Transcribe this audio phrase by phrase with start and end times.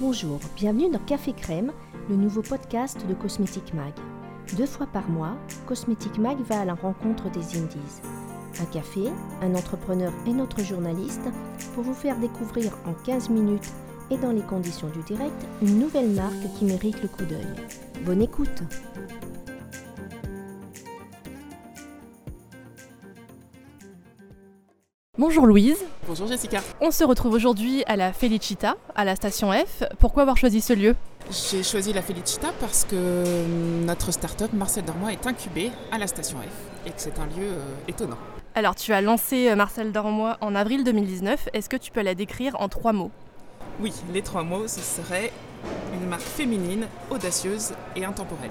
[0.00, 1.72] Bonjour, bienvenue dans Café Crème,
[2.08, 3.92] le nouveau podcast de Cosmetic Mag.
[4.56, 8.00] Deux fois par mois, Cosmetic Mag va à la rencontre des indies.
[8.62, 9.10] Un café,
[9.42, 11.20] un entrepreneur et notre journaliste
[11.74, 13.70] pour vous faire découvrir en 15 minutes
[14.10, 17.44] et dans les conditions du direct une nouvelle marque qui mérite le coup d'œil.
[18.06, 18.62] Bonne écoute
[25.18, 25.84] Bonjour Louise.
[26.10, 26.58] Bonjour Jessica.
[26.80, 29.84] On se retrouve aujourd'hui à la Felicita, à la station F.
[30.00, 30.96] Pourquoi avoir choisi ce lieu?
[31.30, 36.08] J'ai choisi la Felicita parce que hum, notre start-up Marcel Dormois est incubée à la
[36.08, 38.16] station F et que c'est un lieu euh, étonnant.
[38.56, 41.50] Alors tu as lancé euh, Marcel Dormois en avril 2019.
[41.52, 43.12] Est-ce que tu peux la décrire en trois mots?
[43.78, 45.30] Oui, les trois mots, ce serait
[45.94, 48.50] une marque féminine, audacieuse et intemporelle.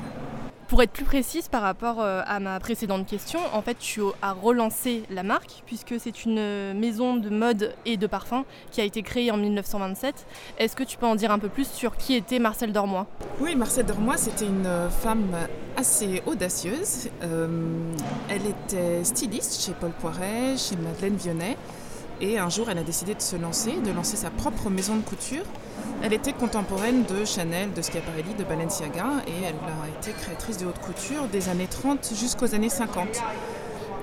[0.70, 4.34] Pour être plus précise par rapport euh, à ma précédente question, en fait, tu as
[4.34, 8.84] relancé la marque puisque c'est une euh, maison de mode et de parfum qui a
[8.84, 10.28] été créée en 1927.
[10.60, 13.08] Est-ce que tu peux en dire un peu plus sur qui était Marcel Dormois?
[13.40, 15.36] Oui, Marcel Dormois, c'était une euh, femme
[15.76, 17.10] assez audacieuse.
[18.30, 21.58] elle était styliste chez Paul Poiret, chez Madeleine Vionnet.
[22.22, 25.02] Et un jour, elle a décidé de se lancer, de lancer sa propre maison de
[25.02, 25.44] couture.
[26.04, 30.66] Elle était contemporaine de Chanel, de Schiaparelli, de Balenciaga et elle a été créatrice de
[30.66, 33.08] haute couture des années 30 jusqu'aux années 50.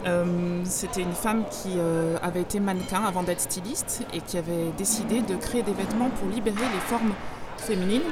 [0.07, 4.71] Euh, c'était une femme qui euh, avait été mannequin avant d'être styliste et qui avait
[4.79, 7.13] décidé de créer des vêtements pour libérer les formes
[7.59, 8.03] féminines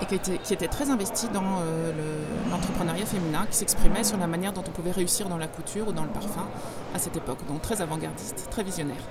[0.00, 1.92] et qui était, très investie dans euh,
[2.50, 5.92] l'entrepreneuriat féminin, qui s'exprimait sur la manière dont on pouvait réussir dans la couture ou
[5.92, 6.48] dans le parfum
[6.92, 7.38] à cette époque.
[7.46, 9.02] Donc très avant-gardiste, très visionnaire.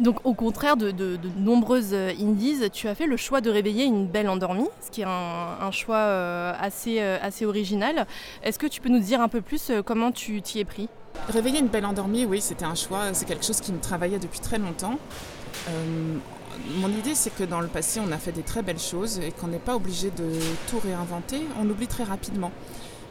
[0.00, 0.92] Donc au contraire de,
[1.36, 5.02] nombreuses euh, indies, tu as fait le choix de réveiller une belle endormie, ce qui
[5.02, 8.06] est un, choix euh, assez, euh, assez original.
[8.42, 10.88] Est-ce que tu peux nous dire un peu plus comment tu t'y es pris?
[11.28, 14.40] Réveiller une belle endormie, oui, c'était un choix, c'est quelque chose qui me travaillait depuis
[14.40, 14.98] très longtemps.
[16.76, 19.32] mon idée, c'est que dans le passé, on a fait des très belles choses et
[19.32, 20.30] qu'on n'est pas obligé de
[20.68, 22.52] tout réinventer, on oublie très rapidement.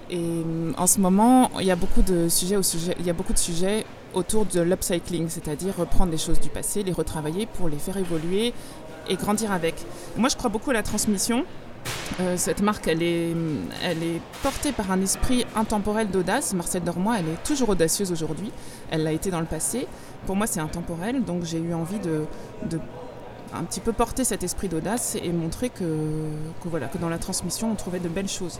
[0.09, 0.43] Et
[0.77, 2.59] en ce moment, il y a beaucoup de sujets,
[2.99, 6.83] il y a beaucoup de sujets autour de l'upcycling, c'est-à-dire reprendre les choses du passé,
[6.83, 8.53] les retravailler pour les faire évoluer
[9.09, 9.75] et grandir avec.
[10.17, 11.45] Moi, je crois beaucoup à la transmission.
[12.19, 13.35] Euh, cette marque, elle est,
[13.83, 16.53] elle est portée par un esprit intemporel d'audace.
[16.53, 18.51] Marcel Dormois, elle est toujours audacieuse aujourd'hui.
[18.89, 19.87] Elle l'a été dans le passé.
[20.25, 22.25] Pour moi, c'est intemporel, donc j'ai eu envie de,
[22.69, 22.79] de,
[23.53, 25.83] un petit peu porter cet esprit d'audace et montrer que,
[26.63, 28.59] que, voilà, que dans la transmission, on trouvait de belles choses.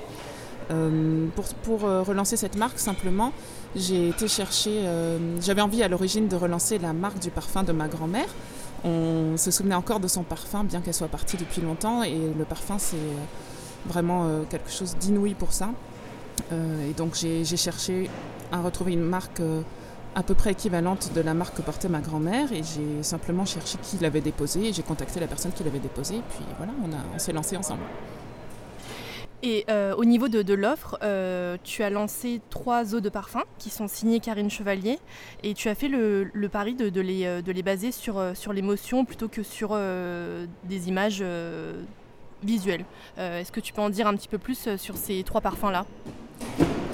[0.71, 1.27] Euh,
[1.63, 3.31] pour, euh, relancer cette marque, simplement,
[3.75, 4.81] j'ai été chercher.
[4.83, 8.27] Euh, j'avais envie à l'origine de relancer la marque du parfum de ma grand-mère.
[8.83, 12.45] On se souvenait encore de son parfum, bien qu'elle soit partie depuis longtemps, et le
[12.45, 12.97] parfum, c'est
[13.87, 15.69] vraiment quelque chose d'inouï pour ça.
[16.51, 18.11] et donc, j'ai cherché
[18.51, 19.41] à retrouver une marque
[20.13, 23.77] à peu près équivalente de la marque que portait ma grand-mère et j'ai simplement cherché
[23.81, 27.19] qui l'avait déposée j'ai contacté la personne qui l'avait déposée et puis voilà, on, on
[27.19, 27.81] s'est lancé ensemble.
[29.45, 33.69] Et euh, au niveau de, l'offre, euh, tu as lancé trois eaux de parfum qui
[33.69, 34.97] sont signées Karine Chevalier.
[35.43, 39.05] Et tu as fait le, pari de, les, euh, de, les, baser sur, sur l'émotion
[39.05, 39.77] plutôt que sur
[40.63, 41.23] des images
[42.43, 42.85] visuelles.
[43.17, 45.85] Est-ce que tu peux en dire un petit peu plus sur ces trois parfums-là?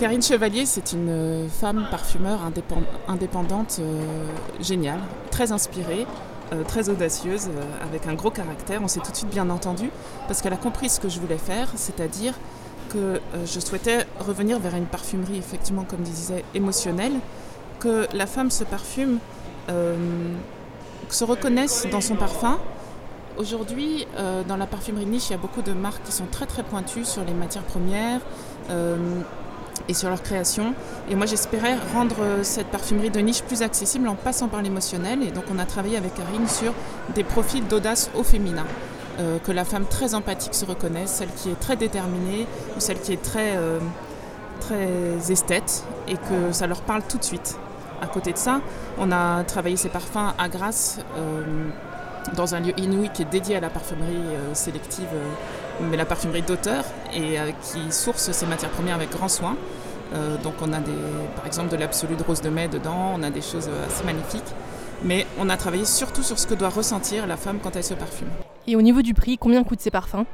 [0.02, 2.42] Karine Chevalier, c'est une femme parfumeur
[3.08, 3.80] indépendante
[4.60, 6.06] géniale, très inspirée,
[6.54, 8.82] euh, très audacieuse, euh, avec un gros caractère.
[8.84, 9.90] On s'est tout de suite bien entendu
[10.28, 12.34] parce qu'elle a compris ce que je voulais faire, c'est-à-dire
[12.90, 17.14] que euh, je souhaitais revenir vers une parfumerie, effectivement, comme disait, émotionnelle,
[17.80, 19.20] que la femme se parfume,
[21.10, 22.60] se reconnaisse dans son parfum.
[23.38, 24.06] Aujourd'hui,
[24.48, 27.06] dans la parfumerie niche, il y a beaucoup de marques qui sont très très pointues
[27.06, 28.20] sur les matières premières
[29.92, 30.74] et sur leur création.
[31.10, 35.22] Et moi, j'espérais rendre cette parfumerie de niche plus accessible en passant par l'émotionnel.
[35.22, 36.74] Et donc, on a travaillé avec Karine sur
[37.14, 38.66] des profils d'audace au féminin.
[39.20, 42.48] Euh, que la femme très empathique se reconnaisse, celle qui est très déterminée
[42.78, 43.80] ou celle qui est très, euh,
[44.62, 47.58] très esthète et que ça leur parle tout de suite.
[48.02, 48.62] À côté de ça,
[48.98, 51.44] on a travaillé ces parfums à Grasse euh,
[52.36, 55.08] dans un lieu inouï qui est dédié à la parfumerie sélective
[55.90, 56.84] mais la parfumerie d'auteur
[57.14, 59.56] et euh, qui source ses matières premières avec grand soin.
[60.14, 60.92] Euh, donc on a des,
[61.36, 64.04] par exemple de l'absolu de rose de mai dedans, on a des choses euh, assez
[64.04, 64.54] magnifiques.
[65.04, 67.96] Mais on a travaillé surtout sur ce que doit ressentir la femme quand elle se
[67.96, 68.28] parfume.
[68.68, 70.26] Et au niveau du prix, combien coûtent ces parfums?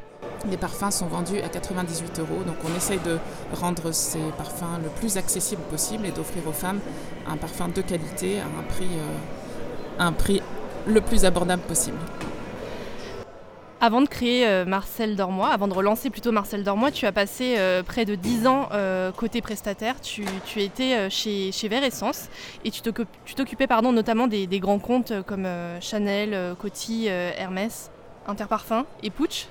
[0.49, 3.17] Les parfums sont vendus à 98 euros, donc on essaye de
[3.59, 6.79] rendre ces parfums le plus accessible possible et d'offrir aux femmes
[7.29, 8.89] un parfum de qualité à un prix,
[9.99, 10.41] un prix
[10.85, 11.97] le plus abordable possible.
[13.79, 17.57] Avant de créer euh, Marcel Dormois, avant de relancer plutôt Marcel Dormois, tu as passé
[17.59, 20.01] euh, près de 10 ans euh, côté prestataire.
[20.01, 20.25] Tu,
[20.55, 25.47] étais chez, chez Vert et tu t'occupais notamment des, grands comptes comme
[25.79, 27.91] Chanel, Coty, Hermès,
[28.27, 29.47] Interparfum et Puch.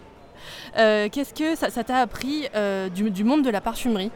[0.75, 2.49] Qu'est-ce que ça t'a appris
[2.95, 4.11] du, monde de la parfumerie?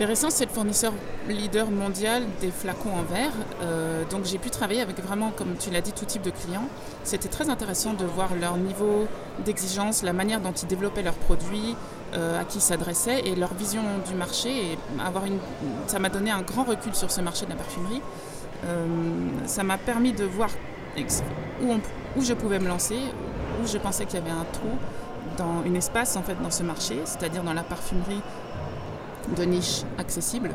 [0.00, 0.94] Intéressant, c'est le fournisseur
[1.28, 3.34] leader mondial des flacons en verre.
[4.08, 6.64] donc j'ai pu travailler avec vraiment, comme tu l'as dit, tout type de clients.
[7.04, 9.06] C'était très intéressant de voir leur niveau
[9.44, 11.76] d'exigence, la manière dont ils développaient leurs produits,
[12.14, 14.78] à qui ils s'adressaient et leur vision du marché.
[15.04, 15.24] Avoir
[15.86, 18.00] ça m'a donné un grand recul sur ce marché de la parfumerie.
[19.44, 20.48] ça m'a permis de voir
[21.62, 21.74] où,
[22.16, 23.00] où, je pouvais me lancer,
[23.62, 24.78] où je pensais qu'il y avait un trou
[25.36, 28.22] dans un espace en fait dans ce marché, c'est-à-dire dans la parfumerie
[29.36, 30.50] de niche accessible.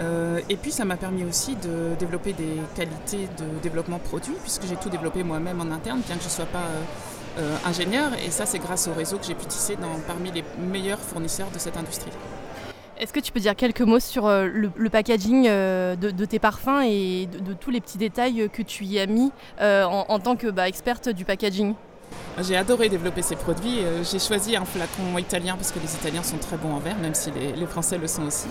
[0.00, 4.66] Euh, et puis ça m'a permis aussi de développer des qualités de développement produit, puisque
[4.66, 8.10] j'ai tout développé moi-même en interne, bien que je ne sois pas euh, euh, ingénieur.
[8.24, 9.76] Et ça, c'est grâce au réseau que j'ai pu tisser
[10.06, 12.12] parmi les meilleurs fournisseurs de cette industrie.
[12.98, 17.54] Est-ce que tu peux dire quelques mots sur le, packaging de, tes parfums et de,
[17.54, 21.24] tous les petits détails que tu y as mis en, tant que bah, experte du
[21.24, 21.74] packaging?
[22.42, 23.80] J'ai adoré développer ces produits.
[23.80, 26.98] Euh, j'ai choisi un flacon italien parce que les Italiens sont très bons en verre,
[26.98, 28.48] même si les, Français le sont aussi.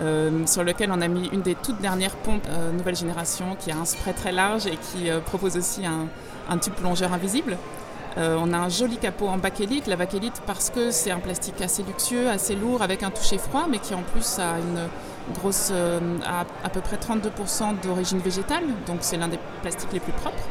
[0.00, 3.70] Euh, sur lequel on a mis une des toutes dernières pompes euh, nouvelle génération qui
[3.70, 7.56] a un spray très large et qui propose aussi un, tube plongeur invisible.
[8.16, 11.82] on a un joli capot en bakélite, la bakélite parce que c'est un plastique assez
[11.82, 16.68] luxueux, assez lourd, avec un toucher froid, mais qui en plus a une grosse, à
[16.70, 20.44] peu près 32% d'origine végétale, donc c'est l'un des plastiques les plus propres.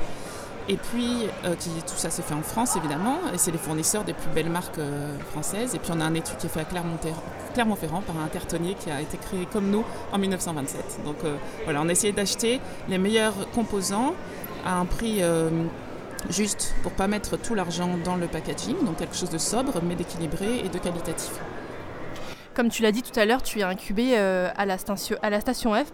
[0.70, 4.14] Et puis, euh, tout ça s'est fait en France évidemment, et c'est les fournisseurs des
[4.14, 5.76] plus belles marques euh, françaises.
[5.76, 8.90] Et puis on a un étude qui est fait à Clermont-Ferrand par un cartonnier qui
[8.90, 11.02] a été créé comme nous en 1927.
[11.06, 14.14] Donc euh, voilà, on a essayé d'acheter les meilleurs composants
[14.66, 15.22] à un prix
[16.30, 19.96] juste pour pas mettre tout l'argent dans le packaging, donc quelque chose de sobre mais
[19.96, 21.32] d'équilibré et de qualitatif.
[22.56, 25.18] Comme tu l'as dit tout à l'heure, tu es incubé euh, à, la station,
[25.74, 25.92] F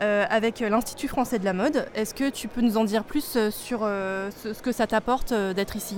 [0.00, 1.86] euh, avec l'Institut français de la mode.
[1.94, 5.76] Est-ce que tu peux nous en dire plus euh, sur ce, que ça t'apporte d'être
[5.76, 5.96] ici?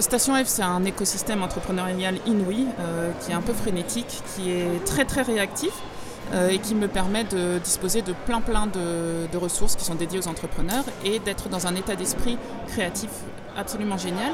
[0.00, 2.66] Station F, c'est un écosystème entrepreneurial inouï
[3.20, 5.72] qui est un peu frénétique, qui est très très réactif
[6.50, 10.28] et qui me permet de disposer de plein plein de ressources qui sont dédiées aux
[10.28, 12.36] entrepreneurs et d'être dans un état d'esprit
[12.68, 13.10] créatif
[13.56, 14.32] absolument génial.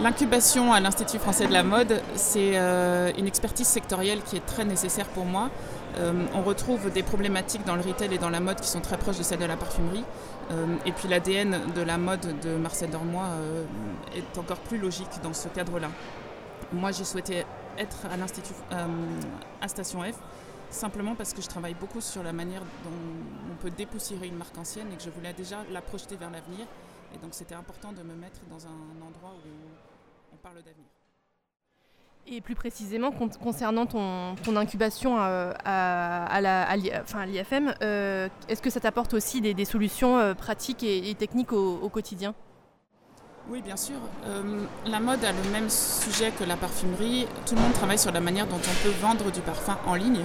[0.00, 4.64] L'incubation à l'Institut français de la mode, c'est euh, une expertise sectorielle qui est très
[4.64, 5.50] nécessaire pour moi.
[5.98, 8.96] Euh, on retrouve des problématiques dans le retail et dans la mode qui sont très
[8.96, 10.04] proches de celles de la parfumerie.
[10.50, 13.22] Euh, et puis l'ADN de la mode de Marcel Dormoy
[14.16, 15.88] est encore plus logique dans ce cadre-là.
[16.72, 17.44] Moi, j'ai souhaité
[17.76, 18.54] être à l'Institut
[19.60, 20.16] à Station F
[20.70, 24.56] simplement parce que je travaille beaucoup sur la manière dont on peut dépoussiérer une marque
[24.56, 26.66] ancienne et que je voulais déjà la projeter vers l'avenir.
[27.14, 30.86] Et donc c'était important de me mettre dans un endroit où on parle d'avenir.
[32.28, 39.40] Et plus précisément, concernant ton, incubation euh, à, l'IFM, euh, est-ce que ça t'apporte aussi
[39.40, 42.32] des, solutions euh, pratiques et, techniques au, quotidien?
[43.48, 43.96] Oui, bien sûr.
[44.86, 47.26] la mode a le même sujet que la parfumerie.
[47.44, 50.24] Tout le monde travaille sur la manière dont on peut vendre du parfum en ligne.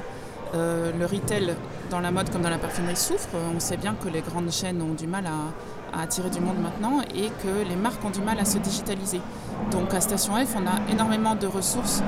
[0.54, 1.56] le retail
[1.90, 3.30] dans la mode comme dans la parfumerie souffre.
[3.56, 5.31] On sait bien que les grandes chaînes ont du mal à,
[5.94, 9.22] à attirer du monde maintenant et que les marques ont du mal à se digitaliser.
[9.72, 12.01] Donc à Station F, on a énormément de ressources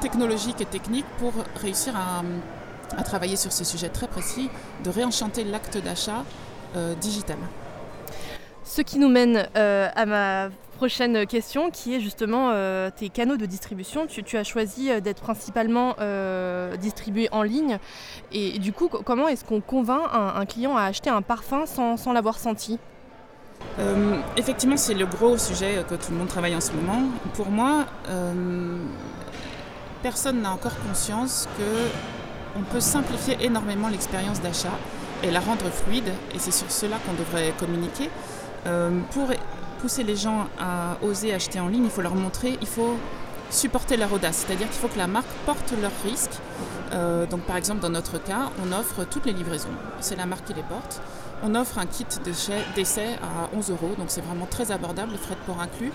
[0.00, 2.22] technologiques et techniques pour réussir à,
[3.02, 4.50] travailler sur ce sujet très précis,
[4.84, 6.24] de réenchanter l'acte d'achat
[6.76, 7.38] euh, digital.
[8.62, 13.36] Ce qui nous mène euh, à ma prochaine question qui est justement euh, tes canaux
[13.36, 14.06] de distribution.
[14.06, 15.96] Tu, as choisi d'être principalement
[16.78, 17.78] distribué en ligne
[18.30, 22.38] et, du coup comment est-ce qu'on convainc un, client à acheter un parfum sans l'avoir
[22.38, 22.78] senti?
[23.78, 27.02] Euh, effectivement, c'est le gros sujet que tout le monde travaille en ce moment.
[27.34, 28.76] Pour moi, euh,
[30.02, 34.78] personne n'a encore conscience que on peut simplifier énormément l'expérience d'achat
[35.24, 36.08] et la rendre fluide.
[36.34, 38.10] Et c'est sur cela qu'on devrait communiquer.
[38.66, 39.28] Euh, pour
[39.80, 42.96] pousser les gens à oser acheter en ligne, il faut leur montrer, il faut
[43.50, 44.44] supporter leur audace.
[44.46, 46.38] C'est-à-dire qu'il faut que la marque porte leurs risques.
[47.30, 49.68] Donc par exemple, dans notre cas, on offre toutes les livraisons.
[50.00, 51.00] C'est la marque qui les porte.
[51.42, 52.06] On offre un kit
[52.74, 55.92] d'essai à 11 euros, donc c'est vraiment très abordable, frais de port inclus.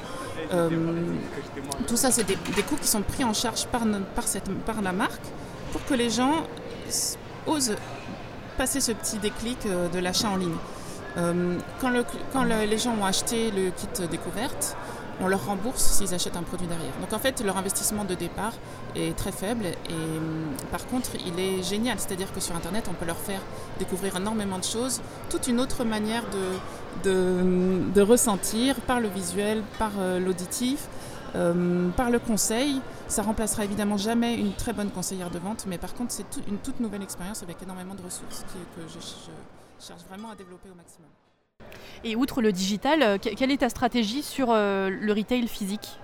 [0.54, 0.70] Euh,
[1.88, 3.82] tout ça, c'est des, coûts qui sont pris en charge par,
[4.66, 5.26] par, la marque
[5.72, 6.44] pour que les gens
[7.48, 7.76] osent
[8.58, 10.56] passer ce petit déclic euh, de l'achat en ligne.
[11.18, 14.76] Euh, quand les gens ont acheté le kit découverte,
[15.22, 16.94] on leur rembourse s'ils achètent un produit derrière.
[17.02, 18.54] Donc en fait, leur investissement de départ
[18.96, 22.00] est très faible et hum, par contre, il est génial.
[22.00, 23.42] C'est-à-dire que sur Internet, on peut leur faire
[23.78, 26.24] découvrir énormément de choses, toute une autre manière
[27.04, 30.88] de, de, ressentir par le visuel, par euh, l'auditif.
[31.36, 35.78] Hum, par le conseil, ça remplacera évidemment jamais une très bonne conseillère de vente, mais
[35.78, 38.44] par contre c'est une toute nouvelle expérience avec énormément de ressources
[38.76, 39.00] que je
[39.80, 41.10] cherche vraiment à développer au maximum.
[42.04, 46.00] Et outre le digital, euh, quelle est ta stratégie sur euh, le retail physique?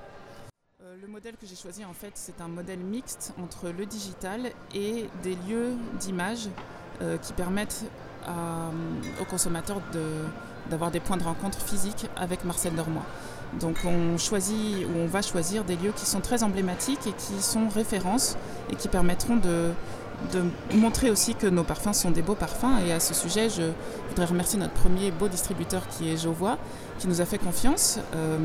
[1.08, 5.36] Modèle que j'ai choisi, en fait, c'est un modèle mixte entre le digital et des
[5.48, 6.50] lieux d'image
[7.02, 7.86] euh, qui permettent
[9.22, 9.80] aux consommateurs
[10.70, 13.06] d'avoir des points de rencontre physiques avec Marcel Dormois.
[13.62, 17.42] Donc on choisit ou on va choisir des lieux qui sont très emblématiques et qui
[17.42, 18.36] sont références
[18.72, 19.72] et qui permettront de,
[20.74, 22.80] montrer aussi que nos parfums sont des beaux parfums.
[22.88, 23.64] Et à ce sujet, je
[24.10, 26.58] voudrais remercier notre premier beau distributeur qui est Jovois,
[27.00, 28.00] qui nous a fait confiance.
[28.16, 28.38] Euh,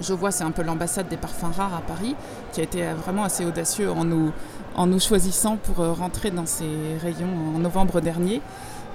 [0.00, 2.16] je vois, c'est un peu l'ambassade des parfums rares à Paris,
[2.52, 4.32] qui a été vraiment assez audacieux en nous,
[4.74, 6.66] en nous choisissant pour euh, rentrer dans ces
[7.00, 8.40] rayons en novembre dernier.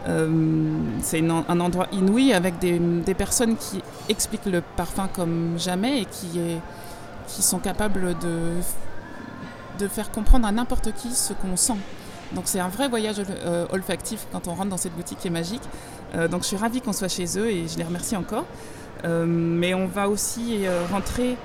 [0.07, 0.29] Euh,
[1.01, 6.39] c'est un endroit inouï avec des, personnes qui expliquent le parfum comme jamais et qui,
[6.39, 6.59] est,
[7.27, 8.53] qui sont capables de,
[9.79, 11.77] de faire comprendre à n'importe qui ce qu'on sent.
[12.33, 15.31] Donc c'est un vrai voyage euh, olfactif quand on rentre dans cette boutique qui est
[15.31, 15.63] magique.
[16.31, 18.45] donc je suis ravie qu'on soit chez eux et je les remercie encore.
[19.05, 21.37] Euh, mais on va aussi euh, rentrer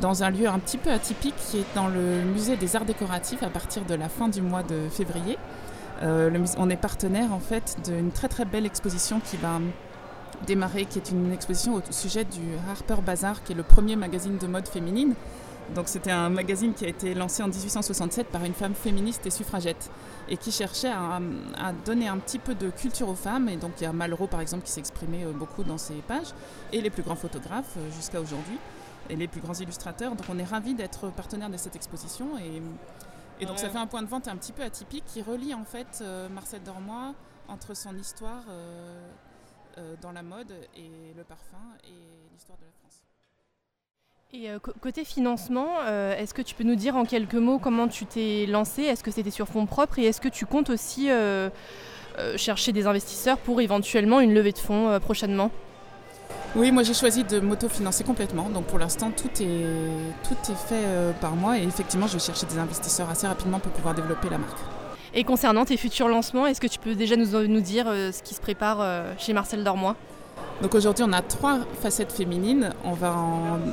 [0.00, 3.42] dans un lieu un petit peu atypique qui est dans le musée des arts décoratifs
[3.42, 5.38] à partir de la fin du mois de février.
[6.02, 9.60] Euh, on est partenaire en fait d'une très très belle exposition qui va
[10.46, 14.38] démarrer, qui est une exposition au sujet du Harper Bazaar, qui est le premier magazine
[14.38, 15.14] de mode féminine
[15.74, 19.30] donc c'était un magazine qui a été lancé en 1867 par une femme féministe et
[19.30, 19.90] suffragette
[20.28, 21.20] et qui cherchait à,
[21.84, 23.48] donner un petit peu de culture aux femmes.
[23.48, 26.32] Et donc il y a Malraux par exemple qui s'exprimait euh, beaucoup dans ses pages
[26.72, 28.58] et les plus grands photographes euh, jusqu'à aujourd'hui
[29.08, 30.14] et les plus grands illustrateurs.
[30.14, 32.62] Donc on est ravis d'être partenaire de cette exposition et,
[33.46, 35.98] donc ça fait un point de vente un petit peu atypique qui relie en fait
[36.00, 37.12] euh, Marcel Dormois
[37.48, 38.44] entre son histoire
[40.00, 43.02] dans la mode et le parfum et l'histoire de la France.
[44.34, 47.86] Et euh, côté financement, euh, est-ce que tu peux nous dire en quelques mots comment
[47.86, 48.80] tu t'es lancé?
[48.80, 49.98] Est-ce que c'était sur fonds propres?
[49.98, 51.50] Et est-ce que tu comptes aussi euh,
[52.36, 55.50] chercher des investisseurs pour éventuellement une levée de fonds prochainement?
[56.56, 58.48] Oui, moi j'ai choisi de m'autofinancer complètement.
[58.48, 59.66] Donc pour l'instant, tout est,
[60.26, 61.58] tout est fait par moi.
[61.58, 64.60] Et effectivement, je vais chercher des investisseurs assez rapidement pour pouvoir développer la marque.
[65.12, 68.32] Et concernant tes futurs lancements, est-ce que tu peux déjà nous, nous dire ce qui
[68.32, 69.94] se prépare chez Marcel Dormois?
[70.62, 72.70] Donc aujourd'hui, on a trois facettes féminines.
[72.84, 73.16] On, va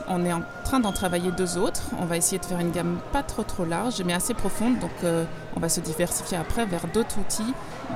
[0.07, 1.83] on est en train d'en travailler deux autres.
[1.99, 4.79] On va essayer de faire une gamme pas trop trop large, mais assez profonde.
[4.79, 5.23] Donc euh,
[5.55, 7.53] on va se diversifier après vers d'autres outils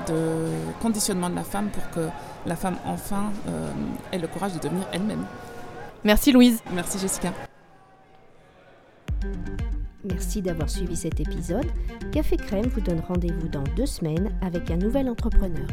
[0.08, 2.08] de conditionnement de la femme pour que
[2.46, 3.72] la femme enfin euh,
[4.12, 5.26] ait le courage de devenir elle-même.
[6.04, 6.62] Merci Louise.
[6.72, 7.34] Merci Jessica.
[10.04, 11.66] Merci d'avoir suivi cet épisode.
[12.12, 15.66] Café Crème vous donne rendez-vous dans deux semaines avec un nouvel entrepreneur.